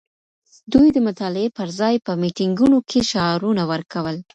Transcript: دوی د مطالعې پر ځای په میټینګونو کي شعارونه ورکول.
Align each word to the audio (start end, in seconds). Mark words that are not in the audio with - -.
دوی 0.73 0.87
د 0.95 0.97
مطالعې 1.07 1.49
پر 1.57 1.67
ځای 1.79 1.95
په 2.05 2.11
میټینګونو 2.21 2.77
کي 2.89 2.99
شعارونه 3.11 3.63
ورکول. 3.71 4.17